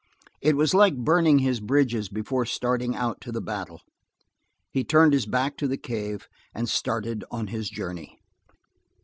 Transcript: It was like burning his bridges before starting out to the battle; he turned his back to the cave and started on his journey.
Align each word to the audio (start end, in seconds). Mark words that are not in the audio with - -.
It 0.41 0.55
was 0.57 0.73
like 0.73 0.97
burning 0.97 1.37
his 1.37 1.59
bridges 1.59 2.09
before 2.09 2.47
starting 2.47 2.95
out 2.95 3.21
to 3.21 3.31
the 3.31 3.39
battle; 3.39 3.81
he 4.71 4.83
turned 4.83 5.13
his 5.13 5.27
back 5.27 5.57
to 5.57 5.67
the 5.67 5.77
cave 5.77 6.27
and 6.55 6.67
started 6.67 7.23
on 7.29 7.45
his 7.53 7.69
journey. 7.69 8.17